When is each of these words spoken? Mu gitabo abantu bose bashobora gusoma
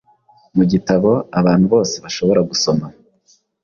Mu 0.55 0.63
gitabo 0.71 1.11
abantu 1.39 1.65
bose 1.73 1.95
bashobora 2.03 2.41
gusoma 2.49 2.85